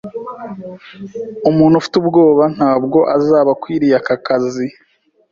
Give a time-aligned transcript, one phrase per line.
[1.49, 4.65] Umuntu ufite ubwoba ntabwo azaba akwiriye aka kazi